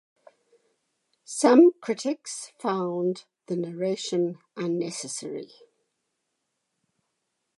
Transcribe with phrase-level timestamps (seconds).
[1.25, 5.51] Some critics found the narration unnecessary.